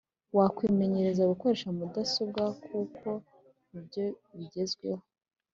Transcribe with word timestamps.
wakwimenyereza 0.37 1.29
gukoresha 1.31 1.67
mudasobwa 1.77 2.43
kuko 2.65 3.07
nibyo 3.69 4.05
bigezweho 4.37 5.03